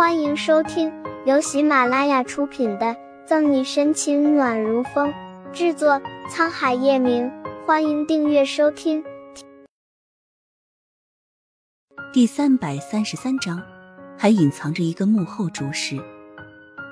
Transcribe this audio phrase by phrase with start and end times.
[0.00, 0.90] 欢迎收听
[1.26, 2.86] 由喜马拉雅出品的
[3.26, 5.12] 《赠你深情暖如风》，
[5.52, 7.30] 制作沧海夜明。
[7.66, 9.04] 欢迎订阅收听。
[12.14, 13.62] 第三百三十三章，
[14.16, 16.02] 还隐藏着一个幕后主使。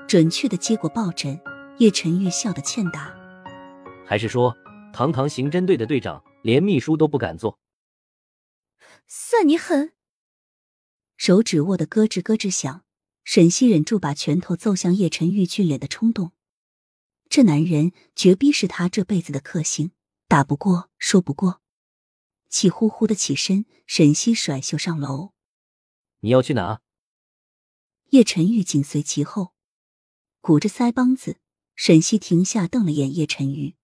[0.06, 1.40] 准确的接过抱枕，
[1.78, 3.10] 叶晨玉笑得欠打。
[4.06, 4.54] 还是说，
[4.92, 7.58] 堂堂刑侦队的队长，连秘书都不敢做？
[9.06, 9.92] 算你狠！
[11.16, 12.82] 手指握得咯吱咯吱响，
[13.30, 16.32] 沈西忍住把拳头揍向叶晨玉俊脸的冲动。
[17.28, 19.90] 这男人绝逼是他这辈子的克星，
[20.28, 21.60] 打不过，说不过。
[22.48, 25.34] 气呼呼的起身，沈西甩袖上楼。
[26.20, 26.80] 你要去哪？
[28.12, 29.52] 叶晨玉紧随其后，
[30.40, 31.36] 鼓着腮帮子。
[31.76, 33.76] 沈西停下，瞪了眼叶晨玉：“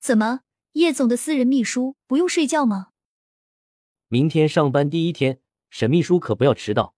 [0.00, 0.40] 怎么，
[0.72, 2.92] 叶总的私人秘书不用睡觉吗？
[4.08, 6.93] 明天上班第一天。”沈秘书可不要迟到。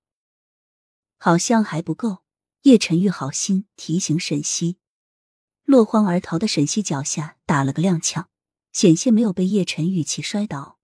[1.19, 2.23] 好像还不够。
[2.62, 4.78] 叶晨玉好心提醒沈西，
[5.64, 8.27] 落荒而逃的沈西脚下打了个踉跄，
[8.73, 10.78] 险些没有被叶晨玉气摔倒。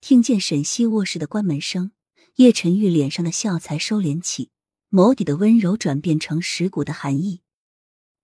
[0.00, 1.92] 听见沈西卧室的关门声，
[2.34, 4.50] 叶晨玉脸上的笑才收敛起，
[4.90, 7.42] 眸底的温柔转变成蚀骨的寒意。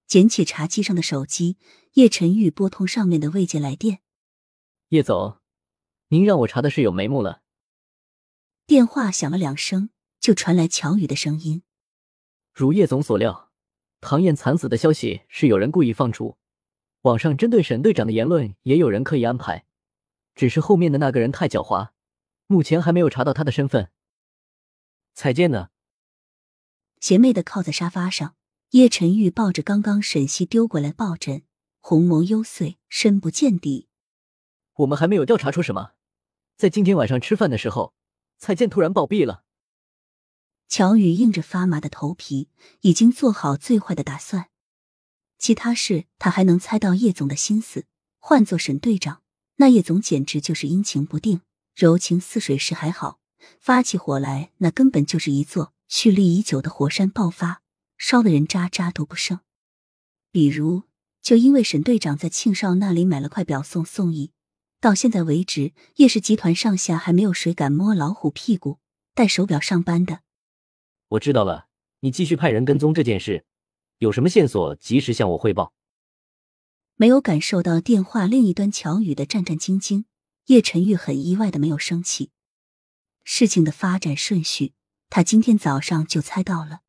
[0.09, 1.59] 捡起茶几上的手机，
[1.93, 4.01] 叶晨玉拨通上面的未接来电
[4.91, 5.39] ：“叶总。”
[6.11, 7.43] 您让我查的事有眉目了。
[8.69, 9.89] 电话响了两声，
[10.21, 11.63] 就传来乔宇的声音
[12.53, 13.51] ：“如叶总所料，
[14.03, 16.37] 唐燕惨死的消息是有人故意放出，
[17.01, 19.65] 网上针对沈队长的言论也有人刻意安排，
[20.35, 21.93] 只是后面的那个人太狡猾，
[22.47, 23.91] 目前还没有查到他的身份。”
[25.17, 25.71] 彩健呢？
[27.01, 28.37] 邪魅的靠在沙发上，
[28.73, 31.43] 叶晨玉抱着刚刚沈西丢过来抱枕，
[31.81, 33.89] 红眸幽邃，深不见底。
[34.75, 35.93] 我们还没有调查出什么。
[36.59, 37.95] 在今天晚上吃饭的时候，
[38.39, 39.45] 蔡健突然暴毙了。
[40.69, 42.49] 乔宇硬着发麻的头皮，
[42.83, 44.51] 已经做好最坏的打算。
[45.39, 47.87] 其他事他还能猜到叶总的心思。
[48.21, 49.23] 换做沈队长，
[49.57, 51.41] 那叶总简直就是阴晴不定，
[51.75, 53.21] 柔情似水时还好，
[53.59, 57.63] 发起火来，那根本就是一座蓄力已久的火山爆发，
[57.97, 59.41] 烧的人渣渣都不剩。
[60.31, 60.83] 比如，
[61.23, 64.33] 就因为沈队长在庆少那里买了块表送宋义。
[64.81, 68.79] 到现在为止，叶氏集团上下还没有谁敢摸老虎屁股、
[69.13, 70.21] 戴手表上班的。
[71.09, 71.67] 我知道了，
[72.01, 73.45] 你继续派人跟踪这件事，
[73.99, 75.73] 有什么线索及时向我汇报。
[76.95, 80.05] 没有感受到电话另一端乔宇的战战兢兢，
[80.47, 82.31] 叶晨玉很意外的没有生气。
[83.25, 84.75] 事情的发展顺序，
[85.11, 86.81] 他今天早上就猜到了。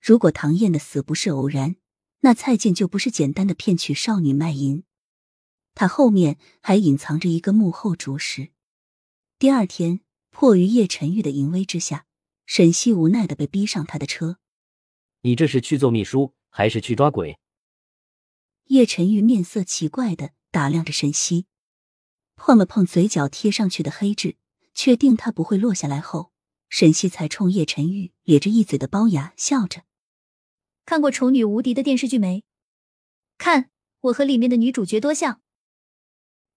[0.00, 1.76] 如果唐燕的死不是偶然，
[2.20, 4.82] 那蔡健就不是简单的骗取少女卖淫。
[5.76, 8.48] 他后面还隐藏着一个幕后主使。
[9.38, 10.00] 第二天，
[10.30, 12.06] 迫于叶晨玉的淫威之下，
[12.46, 14.38] 沈西无奈的被逼上他的车。
[15.20, 17.38] 你这是去做秘书，还是去抓鬼？
[18.68, 21.44] 叶晨玉面色奇怪的打量着沈西，
[22.36, 24.36] 碰了碰嘴角贴上去的黑痣，
[24.72, 26.32] 确定他不会落下来后，
[26.70, 29.82] 沈西才冲叶晨玉咧着一嘴的龅牙，笑着
[30.86, 32.44] ：“看过《丑女无敌》的电视剧没？
[33.36, 33.68] 看
[34.00, 35.42] 我和里面的女主角多像。”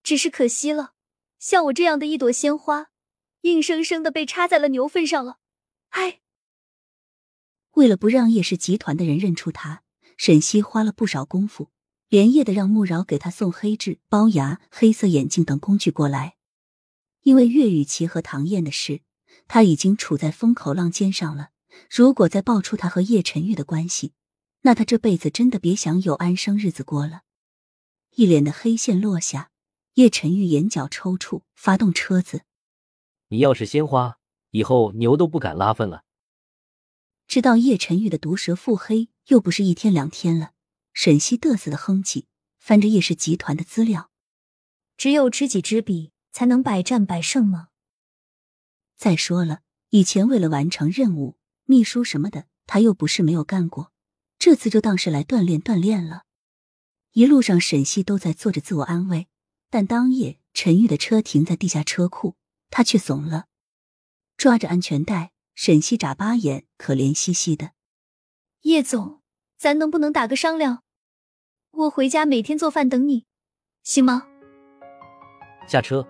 [0.09, 0.93] 只是可惜了，
[1.37, 2.87] 像我这样的一朵鲜花，
[3.41, 5.37] 硬生生的被插在了牛粪上了。
[5.89, 6.21] 唉。
[7.73, 9.83] 为了不让叶氏集团的人认出他，
[10.17, 11.69] 沈西花了不少功夫，
[12.07, 16.37] 连夜的让穆饶给他送黑痣、包牙、黑色眼镜等工具过来。
[17.21, 19.01] 因为岳雨琪和唐燕的事，
[19.47, 21.51] 他已经处在风口浪尖上了。
[21.87, 24.13] 如果再爆出他和叶晨玉的关系，
[24.61, 27.21] 那他这辈子真的别想有安生日子过了。
[28.15, 29.51] 一脸的黑线落下。
[29.99, 32.43] 叶晨玉眼角抽搐，发动车子。
[33.27, 34.17] 你要是鲜花，
[34.51, 36.05] 以后牛都不敢拉粪了。
[37.27, 40.53] 知道叶晨玉的毒舌腹黑，又不是一天两天了。
[40.93, 42.27] 沈西嘚瑟的哼唧，
[42.57, 44.09] 翻着叶氏集团的资料。
[44.95, 47.67] 只有知己知彼，才能百战百胜吗？
[48.95, 53.91] 再说了，以前为了完成任务，秘书什么的，他又不是没有干过。
[54.37, 56.23] 这次就当是来锻炼锻炼了。
[57.11, 59.27] 一路上，沈西都在做着自我安慰。
[59.69, 62.35] 但当夜，陈玉的车停在地下车库，
[62.69, 63.45] 他却怂了，
[64.35, 65.31] 抓着安全带。
[65.53, 67.71] 沈西眨巴眼，可怜兮兮的
[68.63, 69.19] ：“叶总，
[69.57, 70.83] 咱能不能打个商量？
[71.71, 73.25] 我回家每天做饭等你，
[73.83, 74.25] 行吗？”
[75.67, 76.07] 下车，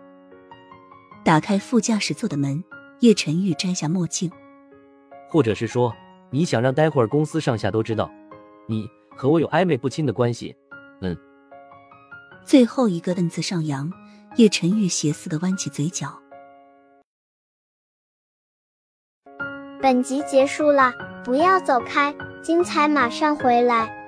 [1.25, 2.63] 打开副驾驶座的门，
[2.99, 4.31] 叶晨玉摘下墨镜，
[5.31, 5.91] 或者是说，
[6.31, 8.11] 你想让待会儿公司上下都知道，
[8.67, 10.55] 你和我有暧昧不清的关系？
[11.01, 11.17] 嗯。
[12.49, 13.93] 最后一个“恩”字上扬，
[14.37, 16.19] 叶晨玉斜似的弯起嘴角。
[19.79, 20.91] 本集结束了，
[21.23, 22.11] 不要走开，
[22.41, 23.98] 精彩马上回来。